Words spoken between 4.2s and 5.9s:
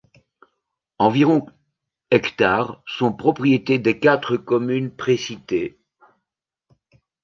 communes précitées.